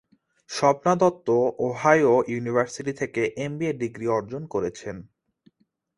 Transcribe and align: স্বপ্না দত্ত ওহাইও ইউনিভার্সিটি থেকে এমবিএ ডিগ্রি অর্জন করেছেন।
স্বপ্না 0.49 0.93
দত্ত 0.95 1.27
ওহাইও 1.59 2.15
ইউনিভার্সিটি 2.27 2.93
থেকে 2.93 3.21
এমবিএ 3.37 3.71
ডিগ্রি 3.81 4.05
অর্জন 4.09 4.43
করেছেন। 4.45 4.95